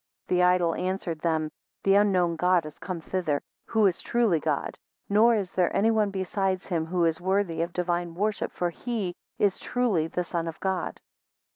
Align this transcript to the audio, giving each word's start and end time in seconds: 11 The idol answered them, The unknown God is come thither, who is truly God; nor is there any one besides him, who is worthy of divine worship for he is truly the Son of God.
11 0.29 0.37
The 0.39 0.43
idol 0.43 0.73
answered 0.73 1.19
them, 1.19 1.51
The 1.83 1.93
unknown 1.93 2.35
God 2.35 2.65
is 2.65 2.79
come 2.79 3.01
thither, 3.01 3.39
who 3.67 3.85
is 3.85 4.01
truly 4.01 4.39
God; 4.39 4.79
nor 5.07 5.35
is 5.35 5.53
there 5.53 5.71
any 5.77 5.91
one 5.91 6.09
besides 6.09 6.65
him, 6.65 6.87
who 6.87 7.05
is 7.05 7.21
worthy 7.21 7.61
of 7.61 7.71
divine 7.71 8.15
worship 8.15 8.51
for 8.51 8.71
he 8.71 9.13
is 9.37 9.59
truly 9.59 10.07
the 10.07 10.23
Son 10.23 10.47
of 10.47 10.59
God. 10.59 10.99